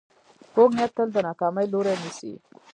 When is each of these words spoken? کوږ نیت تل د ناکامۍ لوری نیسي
کوږ 0.53 0.69
نیت 0.77 0.91
تل 0.97 1.07
د 1.13 1.17
ناکامۍ 1.27 1.65
لوری 1.73 1.95
نیسي 2.03 2.33